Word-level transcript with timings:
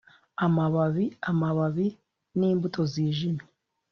Amababi 0.45 1.05
amababi 1.29 1.87
nimbuto 2.37 2.81
zijimye 2.91 3.45